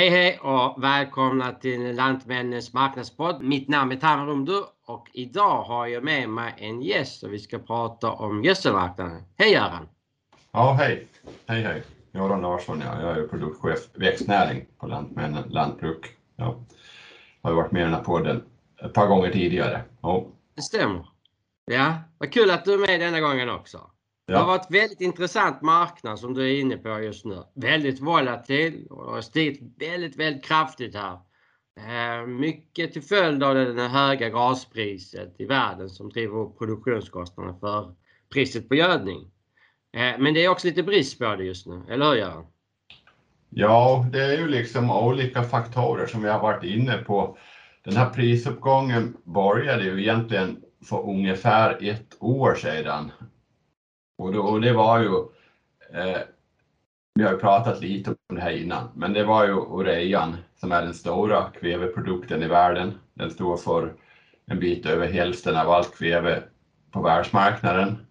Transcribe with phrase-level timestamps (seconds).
[0.00, 3.42] Hej hej och välkomna till Lantmännens marknadspodd.
[3.42, 7.38] Mitt namn är Tamer Rumdu och idag har jag med mig en gäst och vi
[7.38, 9.22] ska prata om gödselmarknaden.
[9.36, 9.88] Hej Göran!
[10.52, 11.06] Ja, hej!
[11.46, 11.82] Hej hej!
[12.12, 13.00] Göran Larsson, ja.
[13.00, 16.16] jag är produktchef växtnäring på Lantmännen Lantbruk.
[16.36, 16.64] Jag
[17.42, 18.42] har varit med i den här podden
[18.84, 19.82] ett par gånger tidigare.
[20.00, 20.26] Ja.
[20.54, 21.06] Det stämmer.
[21.64, 23.90] Ja, vad kul att du är med denna gången också.
[24.30, 27.42] Det har varit väldigt intressant marknad som du är inne på just nu.
[27.54, 31.18] Väldigt volatil och har stigit väldigt, väldigt kraftigt här.
[31.76, 37.94] Eh, mycket till följd av det höga gaspriset i världen som driver upp produktionskostnaderna för
[38.32, 39.30] priset på gödning.
[39.92, 42.46] Eh, men det är också lite brist på det just nu, eller hur Göran?
[43.48, 47.38] Ja, det är ju liksom olika faktorer som vi har varit inne på.
[47.84, 53.10] Den här prisuppgången började ju egentligen för ungefär ett år sedan
[54.20, 55.14] och, då, och det var ju,
[56.00, 56.20] eh,
[57.14, 60.72] vi har ju pratat lite om det här innan, men det var ju urean som
[60.72, 62.98] är den stora kväveprodukten i världen.
[63.14, 63.92] Den står för
[64.46, 66.42] en bit över hälften av allt kväve
[66.90, 68.06] på världsmarknaden.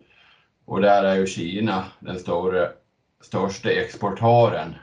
[0.65, 2.67] Och där är ju Kina den stora,
[3.21, 4.75] största exportören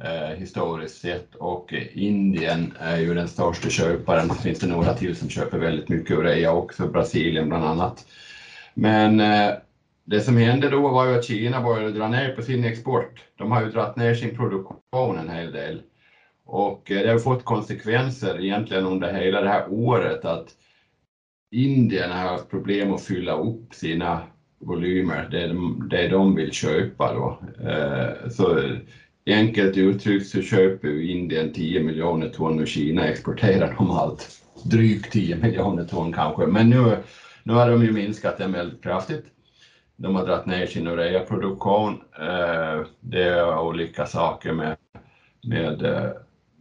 [0.00, 4.28] eh, historiskt sett och Indien är ju den största köparen.
[4.28, 8.06] Det finns det några till som köper väldigt mycket urea också, Brasilien bland annat.
[8.74, 9.52] Men eh,
[10.04, 13.24] det som hände då var ju att Kina började dra ner på sin export.
[13.38, 15.82] De har ju dragit ner sin produktion en hel del.
[16.44, 20.48] Och eh, det har fått konsekvenser egentligen under hela det här året att
[21.52, 24.20] Indien har haft problem att fylla upp sina
[24.58, 27.38] volymer, det de, det de vill köpa då.
[27.68, 28.60] Eh, så
[29.26, 34.28] enkelt uttryckt så köper Indien 10 miljoner ton och Kina exporterar de allt.
[34.64, 36.96] Drygt 10 miljoner ton kanske, men nu,
[37.42, 39.24] nu har de ju minskat det väldigt kraftigt.
[40.02, 42.00] De har dragit ner sin ureaproduktion.
[42.18, 44.76] Eh, det är olika saker med,
[45.42, 46.10] med eh,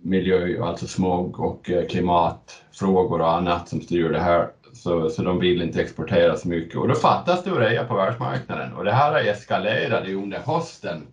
[0.02, 4.50] miljö, alltså smog och eh, klimatfrågor och annat som styr det här.
[4.74, 8.74] Så, så de vill inte exportera så mycket och då fattas det urea på världsmarknaden
[8.74, 11.08] och det här har eskalerat under hösten.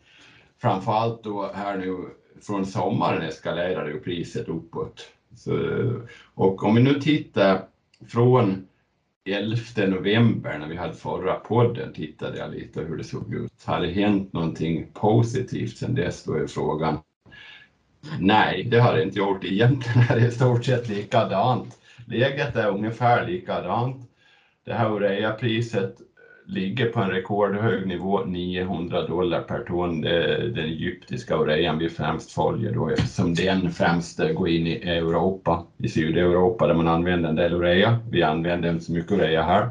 [0.58, 1.96] Framförallt då här nu
[2.46, 5.08] från sommaren eskalerade ju priset uppåt.
[5.36, 5.52] Så,
[6.34, 7.60] och om vi nu tittar
[8.08, 8.66] från
[9.26, 13.52] 11 november när vi hade förra podden tittade jag lite hur det såg ut.
[13.64, 16.24] Har det hänt någonting positivt sedan dess?
[16.24, 16.98] Då är frågan.
[18.20, 19.44] Nej, det har det inte gjort.
[19.44, 21.78] Egentligen Det är i stort sett likadant.
[22.06, 24.10] Läget är ungefär likadant.
[24.64, 25.96] Det här urea-priset
[26.46, 30.00] ligger på en rekordhög nivå, 900 dollar per ton.
[30.00, 34.72] Det är den egyptiska orejan vi främst följer då eftersom den främst går in i
[34.72, 37.98] Europa, i Sydeuropa där man använder en del oreja.
[38.10, 39.62] Vi använder inte så mycket oreja här.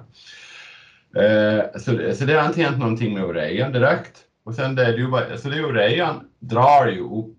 [1.15, 4.21] Eh, så, det, så det har inte hänt någonting med orejan direkt.
[4.43, 7.35] Och sen det, det, så det orejan drar ju upp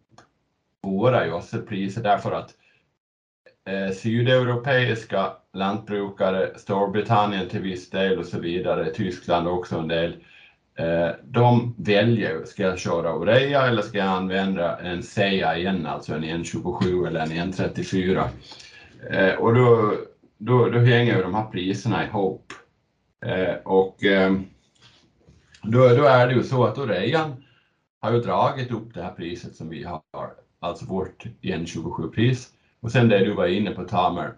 [0.83, 2.55] våra gödselpriser därför att
[3.69, 10.17] eh, sydeuropeiska lantbrukare, Storbritannien till viss del och så vidare, Tyskland också en del,
[10.75, 16.25] eh, de väljer, ska jag köra Orea eller ska jag använda en CAN, alltså en
[16.25, 18.29] N27 eller en N34?
[19.11, 19.95] Eh, och då,
[20.39, 22.53] då, då hänger de här priserna ihop.
[23.27, 23.97] Eh, och
[25.63, 27.45] då, då är det ju så att Orean
[28.01, 30.01] har ju dragit upp det här priset som vi har,
[30.61, 32.49] alltså vårt N27-pris.
[32.81, 34.33] Och sen det du var inne på Tamer,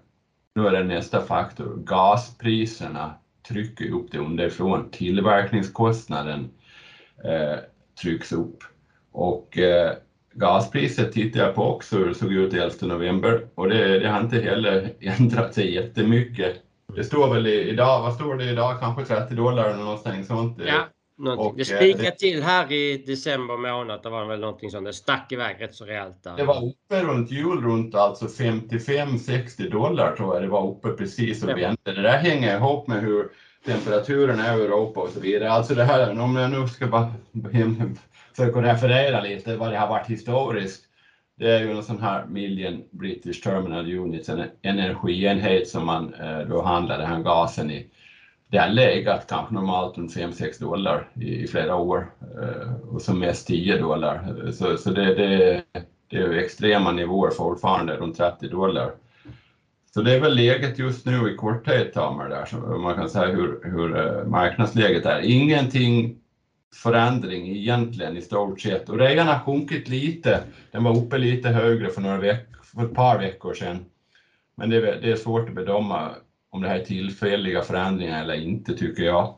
[0.58, 1.82] nu är det nästa faktor.
[1.84, 3.14] Gaspriserna
[3.48, 4.90] trycker upp det underifrån.
[4.90, 6.50] Tillverkningskostnaden
[7.24, 7.58] eh,
[8.02, 8.64] trycks upp.
[9.12, 9.92] Och eh,
[10.32, 14.20] gaspriset tittar jag på också hur det såg ut 11 november och det, det har
[14.20, 16.56] inte heller ändrat sig jättemycket.
[16.96, 20.60] Det står väl idag, vad står det idag, kanske 30 dollar eller någonting sånt.
[20.66, 20.86] Ja,
[21.26, 24.00] och, det spikade eh, till här i december månad.
[24.02, 26.22] Det var väl någonting som det stack iväg rätt så rejält.
[26.22, 26.36] Där.
[26.36, 31.42] Det var uppe runt jul runt alltså 55-60 dollar tror jag det var uppe precis
[31.42, 31.76] och vände.
[31.82, 33.28] Det där hänger ihop med hur
[33.66, 35.50] temperaturen är i Europa och så vidare.
[35.50, 37.14] Alltså det här, om jag nu ska bara
[38.36, 40.84] försöka referera lite vad det har varit historiskt.
[41.38, 46.38] Det är ju en sån här Million British Terminal Units, en energienhet som man eh,
[46.38, 47.86] då handlar den här gasen i
[48.50, 52.10] det har legat kanske normalt runt 5-6 dollar i, i, flera år
[52.42, 54.50] eh, och som mest 10 dollar.
[54.52, 55.62] Så, så det, det,
[56.10, 58.92] det är extrema nivåer fortfarande, runt 30 dollar.
[59.94, 63.26] Så det är väl läget just nu i korthet, Tamer, där, så man kan säga
[63.26, 65.20] hur, hur eh, marknadsläget är.
[65.20, 66.18] Ingenting
[66.74, 68.88] förändring egentligen i stort sett.
[68.88, 70.40] Och rean har sjunkit lite.
[70.70, 73.84] Den var uppe lite högre för, några veck för ett par veckor sedan.
[74.54, 76.10] Men det är, det är svårt att bedöma
[76.50, 79.34] om det här är tillfälliga förändringar eller inte tycker jag.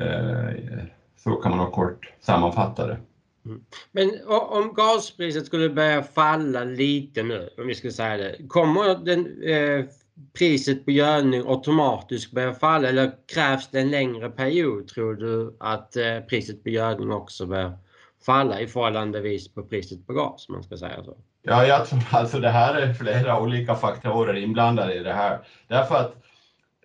[0.00, 0.84] Eh,
[1.16, 3.00] så kan man nog kort sammanfatta det.
[3.44, 3.64] Mm.
[3.92, 9.42] Men om gaspriset skulle börja falla lite nu, om vi ska säga det, kommer den,
[9.42, 9.84] eh,
[10.32, 15.96] priset på gödning automatiskt börja falla eller krävs det en längre period tror du att
[15.96, 17.78] eh, priset på gödning också börjar
[18.26, 21.16] falla i förhållandevis på priset på gas, man ska säga så?
[21.42, 25.38] Ja, jag tror alltså det här är flera olika faktorer inblandade i det här.
[25.68, 26.14] Därför att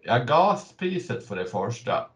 [0.04, 2.08] ja, gaspriset för det första,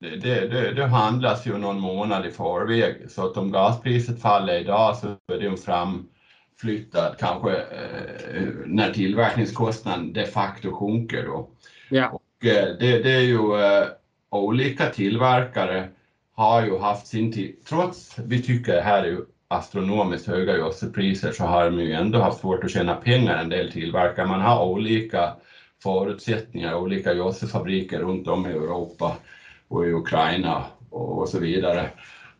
[0.00, 4.96] det, det, det, handlas ju någon månad i förväg, så att om gaspriset faller idag
[4.96, 11.50] så är det en framflyttad kanske eh, när tillverkningskostnaden de facto sjunker då.
[11.90, 12.08] Ja.
[12.08, 13.86] Och, eh, det, det, är ju eh,
[14.30, 15.88] olika tillverkare
[16.34, 21.32] har ju haft sin tid, trots vi tycker det här är ju astronomiskt höga gödselpriser
[21.32, 24.26] så har de ju ändå haft svårt att tjäna pengar en del tillverkare.
[24.26, 25.32] Man har olika
[25.82, 29.16] förutsättningar, olika gödselfabriker runt om i Europa
[29.68, 31.90] och i Ukraina och så vidare.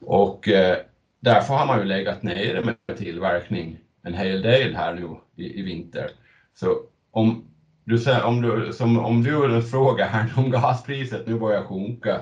[0.00, 0.76] Och eh,
[1.20, 5.62] därför har man ju legat nere med tillverkning en hel del här nu i, i
[5.62, 6.10] vinter.
[6.54, 6.80] Så
[7.10, 7.44] om
[7.84, 12.20] du, om du, som, om du frågar här om gaspriset nu börjar sjunka,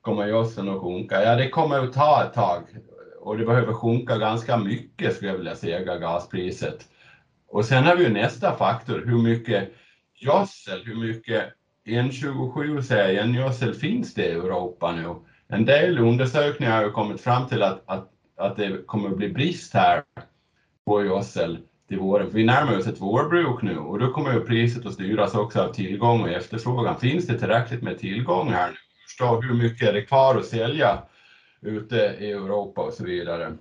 [0.00, 1.22] kommer gödseln att sjunka?
[1.22, 2.62] Ja, det kommer att ta ett tag
[3.20, 6.88] och det behöver sjunka ganska mycket skulle jag vilja säga, gaspriset.
[7.48, 9.72] Och sen har vi ju nästa faktor, hur mycket
[10.20, 11.44] gödsel, hur mycket
[11.86, 15.14] N27 gödsel finns det i Europa nu?
[15.48, 19.28] En del undersökningar har ju kommit fram till att, att, att det kommer att bli
[19.28, 20.02] brist här
[20.86, 22.30] på gödsel till våren.
[22.32, 25.72] Vi närmar oss ett vårbruk nu och då kommer ju priset att styras också av
[25.72, 27.00] tillgång och efterfrågan.
[27.00, 28.76] Finns det tillräckligt med tillgång här nu?
[29.06, 31.02] Förstå hur mycket är det kvar att sälja
[31.60, 33.56] ute i Europa och så vidare.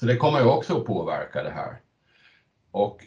[0.00, 1.76] Så det kommer ju också att påverka det här.
[2.70, 3.06] Och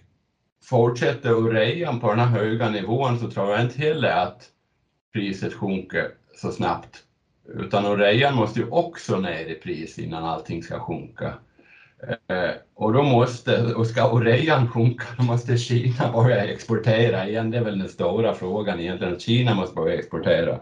[0.63, 4.49] fortsätter urean på den här höga nivån så tror jag inte heller att
[5.13, 7.03] priset sjunker så snabbt.
[7.47, 11.33] Utan urean måste ju också ner i pris innan allting ska sjunka.
[12.27, 17.51] Eh, och då måste, och ska urean sjunka, då måste Kina börja exportera igen.
[17.51, 20.59] Det är väl den stora frågan egentligen, att Kina måste börja exportera.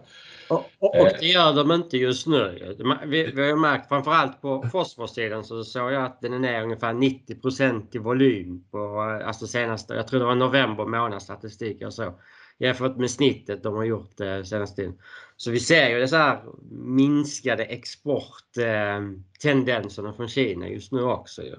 [0.53, 2.75] Och, och, och, det gör de inte just nu.
[3.05, 6.93] Vi, vi har märkt framförallt på fosforsidan så såg jag att den är ner ungefär
[6.93, 12.13] 90 i volym på alltså senaste, jag tror det var november månads statistik jag såg.
[12.57, 14.99] Jämfört med snittet de har gjort eh, senaste tiden.
[15.37, 16.41] Så vi ser ju dessa här
[16.71, 21.43] minskade exporttendenserna eh, från Kina just nu också.
[21.43, 21.55] Ju.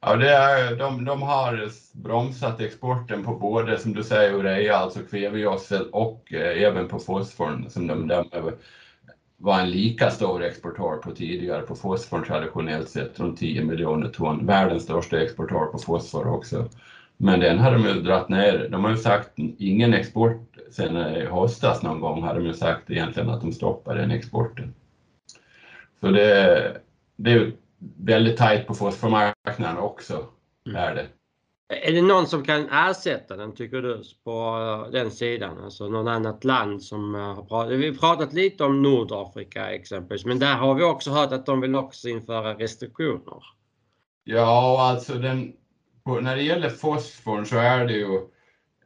[0.00, 5.00] Ja, det är, de, de har bromsat exporten på både, som du säger, urea, alltså
[5.00, 8.24] kvävegödsel och eh, även på fosforn som de, de
[9.36, 14.46] var en lika stor exportör på tidigare på fosfor traditionellt sett, runt 10 miljoner ton.
[14.46, 16.68] Världens största exportör på fosfor också.
[17.16, 18.68] Men den har de ju dragit ner.
[18.70, 22.54] De har ju sagt ingen export sen eh, i höstas någon gång har de ju
[22.54, 24.74] sagt egentligen att de stoppar den exporten.
[26.00, 26.76] Så det,
[27.16, 30.26] det är väldigt tajt på fosformarknaden också.
[30.66, 30.82] Mm.
[30.82, 31.06] Är, det.
[31.88, 35.58] är det någon som kan ersätta den tycker du på den sidan?
[35.64, 37.72] Alltså någon annat land som eh, har pratat.
[37.72, 41.60] Vi har pratat lite om Nordafrika exempelvis men där har vi också hört att de
[41.60, 43.42] vill också införa restriktioner.
[44.24, 45.52] Ja, alltså den,
[46.04, 48.16] på, när det gäller fosforn så är det ju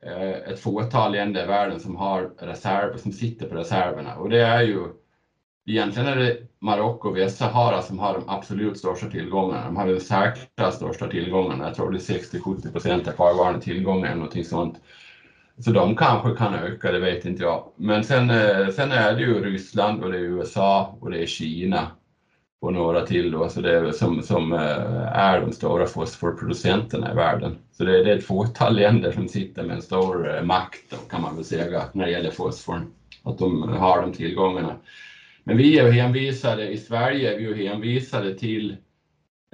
[0.03, 4.41] eh, ett fåtal länder i världen som har reserver, som sitter på reserverna och det
[4.41, 5.02] är ju
[5.67, 9.65] Egentligen är det Marocko och Västsahara som har de absolut största tillgångarna.
[9.65, 11.65] De har de säkra största tillgångarna.
[11.65, 14.81] Jag tror det är 60-70 procent av kvarvarande tillgångar eller någonting sånt.
[15.59, 17.73] Så de kanske kan öka, det vet inte jag.
[17.77, 21.27] Men sen, eh, sen är det ju Ryssland och det är USA och det är
[21.27, 21.87] Kina
[22.61, 27.15] och några till då, så det är, som, som eh, är de stora fosforproducenterna i
[27.15, 27.59] världen.
[27.73, 30.97] Så det, det är ett fåtal länder som sitter med en stor eh, makt då,
[30.97, 32.93] kan man väl säga när det gäller fosforn,
[33.23, 34.77] att de har de tillgångarna.
[35.45, 38.77] Men vi är hänvisade i Sverige, vi är hänvisade till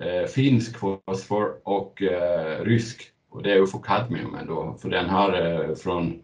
[0.02, 3.02] eh, finsk fosfor och eh, rysk.
[3.30, 6.22] Och det är ufokadmium då, för den här eh, från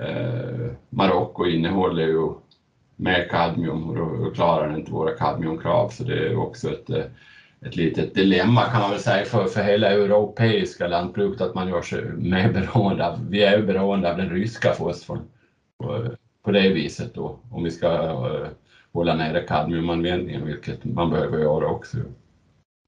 [0.00, 2.32] eh, Marocko innehåller ju
[2.96, 5.88] mer kadmium och då klarar den inte våra kadmiumkrav.
[5.88, 7.04] Så det är också ett, eh,
[7.66, 11.82] ett litet dilemma kan man väl säga för, för hela europeiska lantbruket att man gör
[11.82, 15.20] sig mer beroende av, vi är ju beroende av den ryska fosforn
[15.78, 16.10] på, eh,
[16.44, 18.48] på det viset då, om vi ska eh,
[18.92, 21.96] hålla nere kadmiumanvändningen, vilket man behöver göra också.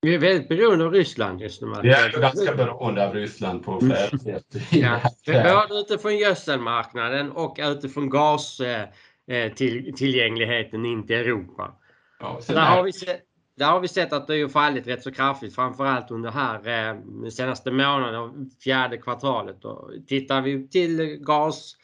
[0.03, 1.75] Vi är väldigt beroende av Ryssland just nu.
[1.83, 4.19] Vi är ganska beroende av Ryssland på flera mm.
[4.19, 4.47] sätt.
[5.25, 11.75] ja, både utifrån gödselmarknaden och utifrån gastillgängligheten in till Europa.
[12.21, 13.21] Ja, där, har vi sett,
[13.57, 16.97] där har vi sett att det har fallit rätt så kraftigt, framförallt under här eh,
[17.31, 19.65] senaste månaden, fjärde kvartalet.
[19.65, 21.77] Och tittar vi till gas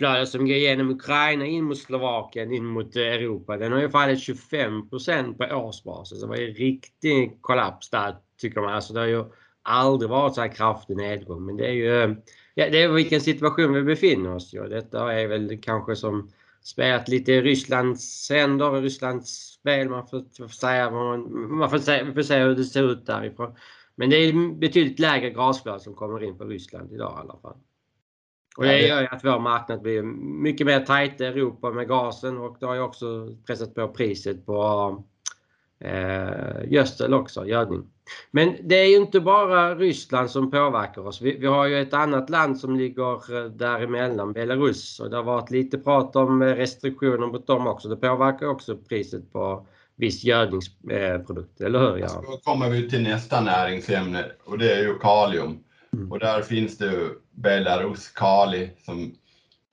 [0.00, 3.90] flöde som går genom Ukraina in mot Slovakien, in mot eh, Europa, den har ju
[3.90, 6.20] fallit 25% på årsbasis.
[6.20, 8.74] Det var ju riktig kollaps där tycker man.
[8.74, 9.24] Alltså det har ju
[9.62, 11.46] aldrig varit så här kraftig nedgång.
[11.46, 12.10] Men det är ju eh,
[12.54, 14.56] ja, det är vilken situation vi befinner oss i.
[14.56, 16.30] Detta är väl kanske som
[16.62, 19.88] spelat lite i Rysslands händer, Rysslands spel.
[19.88, 23.54] Man får, får säga, man, man får, se, får se hur det ser ut därifrån.
[23.94, 27.56] Men det är betydligt lägre gasflöde som kommer in på Ryssland idag i alla fall.
[28.56, 30.02] Och det gör ju att vår marknad blir
[30.42, 34.46] mycket mer tajt i Europa med gasen och det har ju också pressat på priset
[34.46, 35.04] på
[35.80, 37.82] eh, gödsel också, gödning.
[38.30, 41.22] Men det är ju inte bara Ryssland som påverkar oss.
[41.22, 45.00] Vi, vi, har ju ett annat land som ligger eh, däremellan, Belarus.
[45.00, 47.88] Och det har varit lite prat om restriktioner mot dem också.
[47.88, 49.66] Det påverkar också priset på
[49.96, 51.98] viss gödningsprodukt, eller hur?
[51.98, 52.22] Ja.
[52.26, 55.58] Då kommer vi till nästa näringsämne och det är ju kalium.
[55.92, 56.12] Mm.
[56.12, 57.08] Och där finns det ju
[57.42, 59.14] Belarus Kali som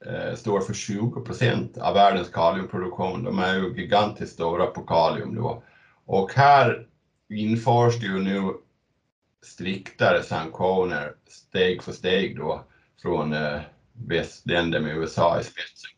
[0.06, 3.24] eh, står för 20 procent av världens kaliumproduktion.
[3.24, 5.64] De är ju gigantiskt stora på kalium då.
[6.06, 6.88] Och här
[7.30, 8.54] införs det ju nu
[9.46, 12.64] striktare sanktioner steg för steg då
[13.02, 13.60] från eh,
[13.94, 15.92] västländer med USA i spetsen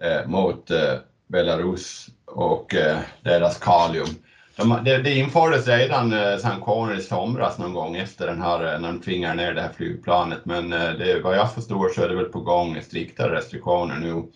[0.00, 0.94] eh, mot eh,
[1.26, 4.08] Belarus och eh, deras kalium.
[4.58, 8.80] De, det, det infördes redan eh, sanktioner i somras någon gång efter den här, eh,
[8.80, 12.08] när de tvingade ner det här flygplanet, men eh, det, vad jag förstår så är
[12.08, 14.32] det väl på gång striktare restriktioner nu.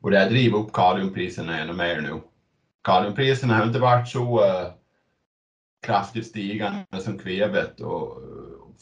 [0.00, 2.20] Och det driver upp kaliumpriserna ännu mer nu.
[2.84, 4.42] Kaliumpriserna har inte varit så
[5.86, 8.22] kraftigt stigande som kvävet och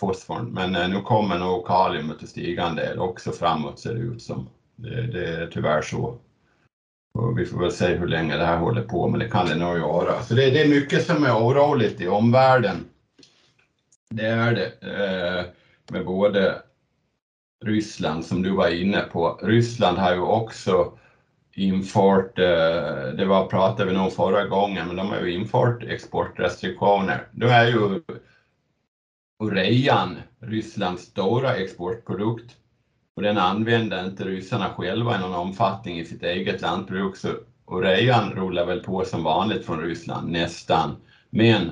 [0.00, 4.22] fosforn, men nu kommer nog kaliumet att stiga en del också framåt ser det ut
[4.22, 4.48] som.
[4.76, 6.18] Det, det är tyvärr så.
[7.16, 9.54] Och vi får väl se hur länge det här håller på, men det kan det
[9.54, 10.22] nog göra.
[10.22, 12.84] Så det, det är mycket som är oroligt i omvärlden.
[14.10, 14.72] Det är det.
[14.80, 15.44] Eh,
[15.92, 16.62] med både
[17.64, 19.40] Ryssland som du var inne på.
[19.42, 20.92] Ryssland har ju också
[21.54, 27.28] infört, eh, det var pratade vi nog förra gången, men de har ju infört exportrestriktioner.
[27.32, 28.00] Nu är ju
[29.42, 32.56] urean Rysslands stora exportprodukt
[33.16, 37.28] och den använder inte ryssarna själva i någon omfattning i sitt eget lantbruk så
[37.70, 40.96] urean rullar väl på som vanligt från Ryssland nästan.
[41.30, 41.62] Men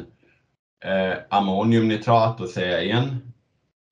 [0.84, 3.32] eh, ammoniumnitrat och CAN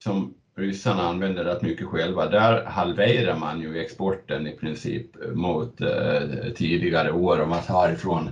[0.03, 6.51] som ryssarna använder rätt mycket själva, där halverar man ju exporten i princip mot eh,
[6.55, 8.29] tidigare år om man tar ifrån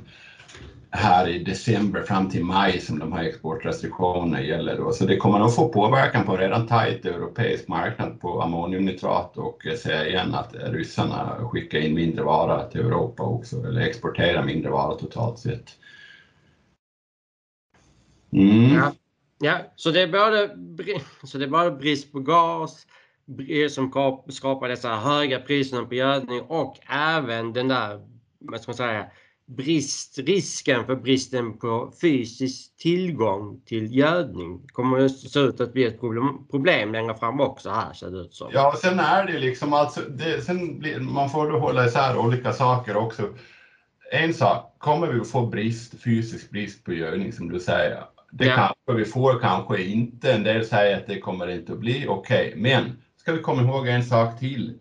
[0.91, 4.91] här i december fram till maj som de här exportrestriktionerna gäller då.
[4.91, 9.63] Så det kommer nog få påverkan på en redan tajt europeisk marknad på ammoniumnitrat och
[9.83, 14.95] säga igen att ryssarna skickar in mindre vara till Europa också eller exporterar mindre vara
[14.95, 15.77] totalt sett.
[18.31, 18.75] Mm.
[18.75, 18.93] Ja.
[19.43, 20.49] Ja, så det är både,
[21.23, 22.87] så det är både brist på gas
[23.69, 23.91] som
[24.29, 28.07] skapar dessa höga priserna på gödning och även den där,
[28.39, 29.05] vad ska man säga,
[29.47, 35.83] brist, risken för bristen på fysisk tillgång till gödning kommer att se ut att bli
[35.83, 38.49] ett problem, problem längre fram också här ser det ut som.
[38.53, 42.53] Ja, sen är det liksom alltså, det, sen blir, man får då hålla isär olika
[42.53, 43.23] saker också.
[44.11, 48.45] En sak, kommer vi att få brist, fysisk brist på gödning som du säger, det
[48.45, 48.55] ja.
[48.55, 50.33] kanske vi får, kanske inte.
[50.33, 52.47] En del säger att det kommer inte att bli okej.
[52.47, 52.61] Okay.
[52.61, 54.79] Men ska vi komma ihåg en sak till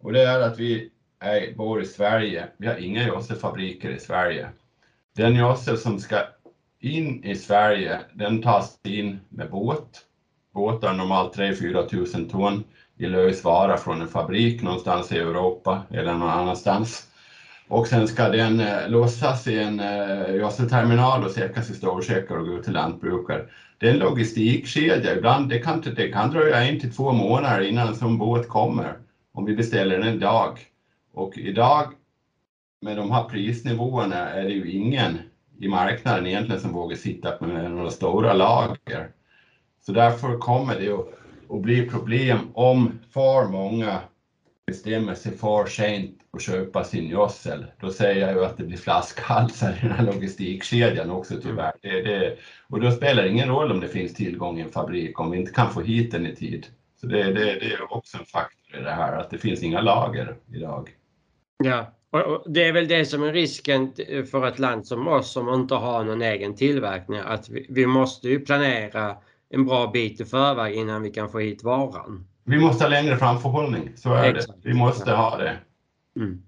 [0.00, 2.46] och det är att vi jag bor i Sverige.
[2.56, 4.48] Vi har inga gödselfabriker i Sverige.
[5.16, 6.16] Den gödsel som ska
[6.80, 10.04] in i Sverige, den tas in med båt.
[10.54, 12.64] Båtar normalt 3-4 tusen ton
[12.96, 17.06] i lös vara från en fabrik någonstans i Europa eller någon annanstans.
[17.68, 22.46] Och sen ska den eh, lossas i en eh, gödselterminal och säkras i storsäckar och
[22.46, 23.44] gå ut till lantbrukare.
[23.78, 25.16] Det är en logistikkedja.
[25.16, 28.96] Ibland det kan det kan dröja en till två månader innan en sån båt kommer
[29.32, 30.58] om vi beställer den idag.
[31.18, 31.92] Och idag
[32.80, 35.18] med de här prisnivåerna är det ju ingen
[35.60, 39.10] i marknaden egentligen som vågar sitta med några stora lager.
[39.80, 41.06] Så därför kommer det att,
[41.50, 44.00] att bli problem om för många
[44.66, 48.76] bestämmer sig för sent att köpa sin gödsel, då säger jag ju att det blir
[48.76, 51.72] flaskhalsar i den här logistikkedjan också tyvärr.
[51.82, 52.36] Det, det,
[52.68, 55.38] och då spelar det ingen roll om det finns tillgång i en fabrik om vi
[55.38, 56.66] inte kan få hit den i tid.
[57.00, 59.80] Så det, det, det är också en faktor i det här, att det finns inga
[59.80, 60.90] lager idag.
[61.64, 63.92] Ja, och det är väl det som är risken
[64.30, 68.28] för ett land som oss som inte har någon egen tillverkning, att vi, vi måste
[68.28, 69.16] ju planera
[69.50, 72.26] en bra bit i förväg innan vi kan få hit varan.
[72.44, 74.62] Vi måste ha längre framförhållning, så är Exakt.
[74.62, 74.68] det.
[74.68, 75.56] Vi måste ha det.
[76.16, 76.42] Mm.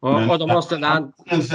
[0.00, 1.12] Och, Men, och då måste land...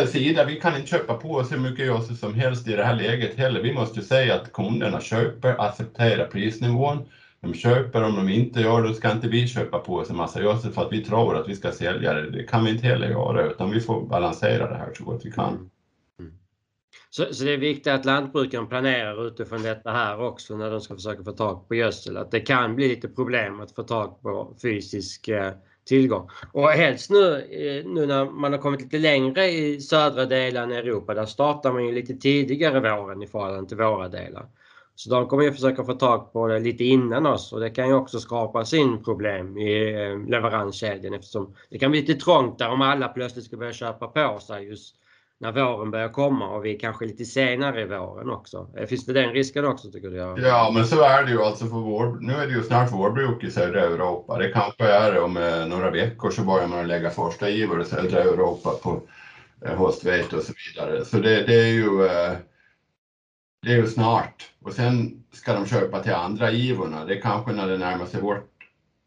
[0.08, 2.96] sida, vi kan inte köpa på oss hur mycket gödsel som helst i det här
[2.96, 3.62] läget heller.
[3.62, 7.06] Vi måste säga att kunderna köper, accepterar prisnivån
[7.44, 10.42] de köper, om de inte gör det, ska inte vi köpa på oss en massa
[10.42, 12.30] gödsel för att vi tror att vi ska sälja det.
[12.30, 15.32] Det kan vi inte heller göra, utan vi får balansera det här så gott vi
[15.32, 15.70] kan.
[16.20, 16.32] Mm.
[17.10, 20.96] Så, så, det är viktigt att lantbrukaren planerar utifrån detta här också när de ska
[20.96, 22.18] försöka få tag på gödsel.
[22.18, 25.54] Att det kan bli lite problem att få tag på fysisk eh,
[25.86, 26.30] tillgång.
[26.52, 30.72] Och helst nu, eh, nu när man har kommit lite längre i södra delen av
[30.72, 34.46] Europa, där startar man ju lite tidigare våren i förhållande till våra delar.
[34.96, 37.88] Så de kommer ju försöka få tag på det lite innan oss och det kan
[37.88, 42.70] ju också skapa sin problem i eh, leveranskedjan eftersom det kan bli lite trångt där
[42.70, 44.96] om alla plötsligt ska börja köpa på sig just
[45.44, 48.68] när våren börjar komma och vi kanske lite senare i våren också.
[48.78, 50.18] Eh, finns det den risken också tycker du?
[50.18, 53.44] Ja, men så är det ju alltså för vår, nu är det ju snart vårbruk
[53.44, 54.38] i södra Europa.
[54.38, 58.20] Det kanske är om eh, några veckor så börjar man lägga första givor i södra
[58.20, 59.02] Europa på
[59.66, 61.06] eh, höstvete och så vidare.
[61.06, 62.38] Så det, det är ju eh,
[63.64, 67.06] det är ju snart och sen ska de köpa till andra givorna.
[67.06, 68.50] Det är kanske när det närmar sig vårt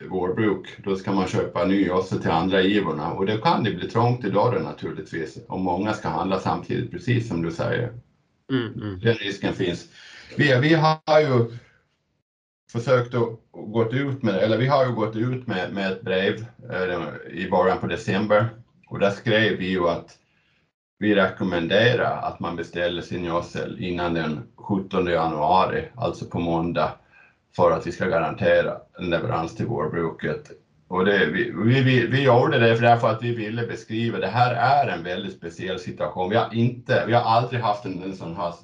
[0.05, 3.91] vårbruk, då ska man köpa ny också till andra givorna och då kan det bli
[3.91, 7.93] trångt i dörren naturligtvis om många ska handla samtidigt, precis som du säger.
[8.51, 9.01] Mm, mm.
[9.01, 9.89] Den risken finns.
[10.37, 11.59] Vi, vi har ju
[12.73, 16.47] försökt att gått ut med, eller vi har ju gått ut med, med ett brev
[16.73, 18.49] eh, i början på december
[18.87, 20.19] och där skrev vi ju att
[20.99, 26.91] vi rekommenderar att man beställer sin gödsel innan den 17 januari, alltså på måndag,
[27.57, 30.51] för att vi ska garantera en leverans till vårbruket.
[30.89, 34.93] Och det, vi, vi, vi gjorde det därför att vi ville beskriva, det här är
[34.93, 36.31] en väldigt speciell situation.
[36.31, 38.55] Vi har, inte, vi har aldrig haft en, en sån här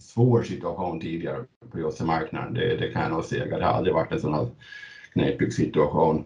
[0.00, 3.58] svår situation tidigare på gödselmarknaden, det, det kan jag nog säga.
[3.58, 4.46] Det har aldrig varit en sån här
[5.12, 6.24] knepig situation.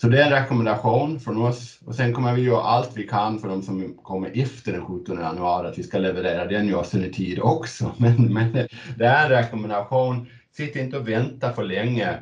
[0.00, 3.38] Så det är en rekommendation från oss och sen kommer vi göra allt vi kan
[3.38, 7.12] för de som kommer efter den 17 januari att vi ska leverera den gödseln i
[7.12, 7.92] tid också.
[7.98, 8.52] Men, men
[8.96, 10.26] det är en rekommendation.
[10.52, 12.18] Sitt inte och vänta för länge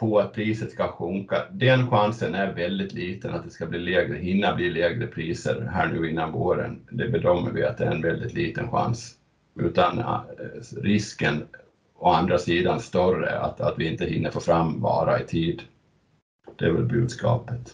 [0.00, 1.42] på att priset ska sjunka.
[1.50, 5.88] Den chansen är väldigt liten att det ska bli lägre, hinna bli lägre priser här
[5.88, 6.80] nu innan våren.
[6.90, 9.14] Det bedömer vi att det är en väldigt liten chans.
[9.60, 10.20] Utan eh,
[10.82, 11.42] risken
[11.94, 15.62] å andra sidan större att, att vi inte hinner få fram vara i tid.
[16.58, 17.72] Det är väl budskapet.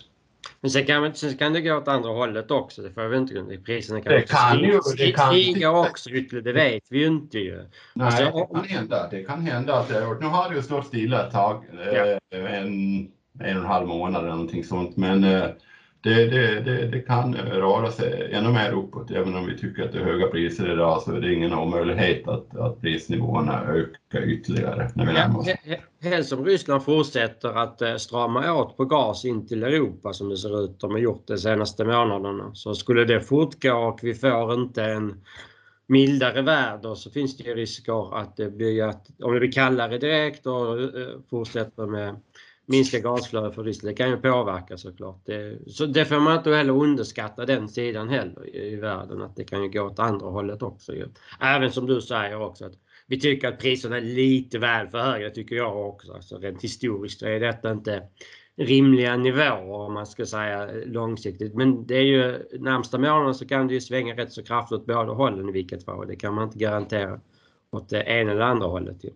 [0.60, 2.82] Men sen kan, sen kan det gå åt andra hållet också.
[2.82, 3.52] Det får vi inte glömma.
[3.64, 6.44] Priserna kan, det kan ju, det kan stiga också ytterligare.
[6.44, 7.64] Det vet vi ju inte ju.
[7.94, 9.08] Nej, alltså, det kan hända.
[9.10, 10.20] Det kan hända att det har gjort.
[10.20, 11.64] Nu har det ju stått stilla ett tag.
[11.72, 12.18] Ja.
[12.38, 13.08] Eh, en,
[13.40, 14.96] en och en halv månad eller någonting sånt.
[14.96, 15.46] Men eh,
[16.00, 19.10] det, det, det, det, kan röra sig ännu mer uppåt.
[19.10, 22.28] Även om vi tycker att det är höga priser idag så är det ingen omöjlighet
[22.28, 25.48] att, att prisnivåerna ökar ytterligare när vi närmar oss.
[26.02, 30.36] Helst om Ryssland fortsätter att eh, strama åt på gas in till Europa som det
[30.36, 32.50] ser ut de har gjort de senaste månaderna.
[32.54, 35.20] Så skulle det fortgå och vi får inte en
[35.88, 40.46] mildare väder så finns det risker att det blir att om det blir kallare direkt
[40.46, 40.88] och eh,
[41.30, 42.16] fortsätter med
[42.68, 43.94] minska gasflödet för Ryssland.
[43.94, 45.20] Det kan ju påverka såklart.
[45.24, 49.36] Det, så det får man inte heller underskatta den sidan heller i, i världen att
[49.36, 50.94] det kan ju gå åt andra hållet också.
[50.94, 51.06] Ju.
[51.40, 52.72] Även som du säger också att
[53.06, 56.12] vi tycker att priserna är lite väl för höga tycker jag också.
[56.12, 58.02] Alltså rent historiskt är detta inte
[58.56, 61.54] rimliga nivåer om man ska säga långsiktigt.
[61.54, 64.86] Men det är ju närmsta månaden så kan det ju svänga rätt så kraftigt åt
[64.86, 66.06] båda hållen i vilket fall.
[66.06, 67.20] Det kan man inte garantera
[67.70, 69.04] åt det ena eller andra hållet.
[69.04, 69.10] Ju.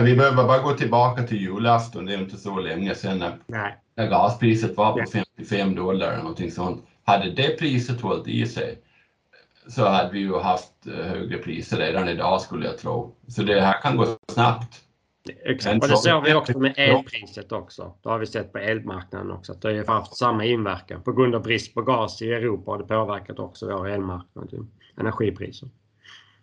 [0.00, 4.08] Vi behöver bara gå tillbaka till julafton, det är inte så länge sedan när, när
[4.08, 6.86] gaspriset var på 55 dollar eller någonting sånt.
[7.04, 8.78] Hade det priset hållit i sig
[9.66, 13.14] så hade vi ju haft eh, högre priser redan idag skulle jag tro.
[13.28, 14.80] Så det här kan gå snabbt.
[15.44, 17.94] Exakt, och det såg vi också med elpriset också.
[18.02, 19.52] Det har vi sett på elmarknaden också.
[19.52, 21.02] Att det har haft samma inverkan.
[21.02, 25.68] På grund av brist på gas i Europa har det påverkat också vår elmarknad, energipriser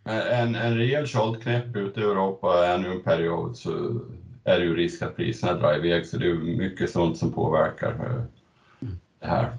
[0.09, 4.01] en, en rejäl köldknäpp ute i Europa ännu en period så
[4.43, 7.89] är det ju risk att priserna drar iväg så det är mycket sånt som påverkar
[7.89, 8.87] eh,
[9.19, 9.57] det här.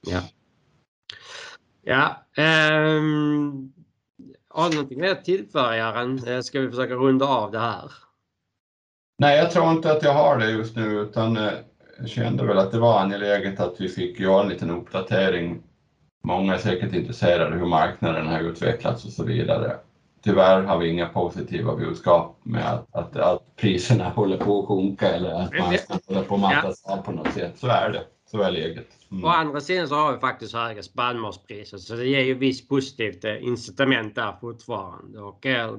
[0.00, 0.20] Ja.
[1.82, 3.72] Ja, um,
[4.48, 6.28] har du någonting mer att tillföra Göran?
[6.28, 7.92] Eh, ska vi försöka runda av det här?
[9.18, 11.52] Nej, jag tror inte att jag har det just nu utan eh,
[11.98, 15.62] jag kände väl att det var angeläget att vi fick göra en liten uppdatering.
[16.24, 19.76] Många är säkert intresserade hur marknaden har utvecklats och så vidare
[20.28, 25.08] tyvärr har vi inga positiva budskap med att, att, att priserna håller på att sjunka
[25.08, 25.52] eller att
[25.88, 27.58] man håller på att mattas av på något sätt.
[27.58, 28.02] Så är det.
[28.30, 28.86] Så är läget.
[29.12, 29.24] Mm.
[29.24, 33.24] Å andra sidan så har vi faktiskt höga spannmålspriser så det ger ju visst positivt
[33.24, 35.20] eh, incitament där fortfarande.
[35.20, 35.78] Och eh,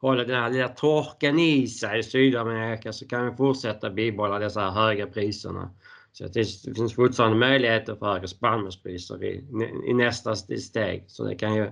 [0.00, 4.70] håller den här lilla torkan i sig i Sydamerika så kan vi fortsätta bibehålla dessa
[4.70, 5.70] höga priserna.
[6.12, 6.44] Så det
[6.76, 9.44] finns fortfarande möjligheter för högre spannmålspriser i,
[9.90, 11.04] i nästa steg.
[11.06, 11.70] Så det kan ju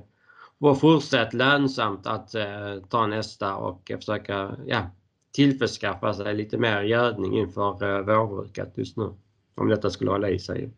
[0.58, 4.90] vara fortsatt lönsamt att eh, ta nästa och försöka ja,
[5.32, 9.14] tillförskaffa sig lite mer gödning inför vårbruket just nu.
[9.54, 10.70] Om detta skulle hålla i sig.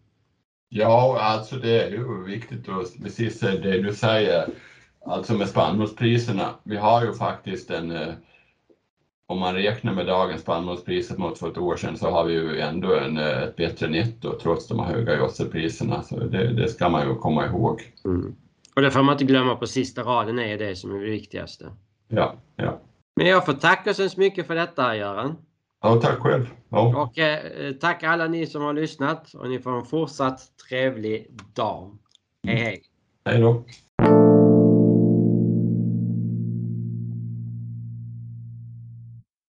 [0.68, 4.48] Ja, alltså det är ju viktigt att precis det du säger,
[5.06, 6.54] alltså med spannmålspriserna.
[6.62, 7.92] Vi har ju faktiskt en,
[9.26, 12.60] om man räknar med dagens spannmålspriser mot för ett år sedan så har vi ju
[12.60, 16.02] ändå en, ett bättre netto trots de höga gödselpriserna.
[16.02, 17.92] Så det, det, ska man ju komma ihåg.
[18.04, 18.36] Mm.
[18.78, 21.72] Och det får man inte glömma på sista raden är det som är det viktigaste.
[22.08, 22.80] Ja, ja.
[23.16, 25.36] Men jag får tacka så mycket för detta Göran.
[25.82, 26.46] Ja, tack själv.
[26.68, 27.02] Ja.
[27.02, 31.98] Och eh, tack alla ni som har lyssnat och ni får en fortsatt trevlig dag.
[32.46, 32.82] Hej hej!
[33.24, 33.64] Hej då!